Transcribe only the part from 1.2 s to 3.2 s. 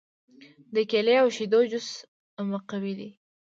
او شیدو جوس مقوي دی.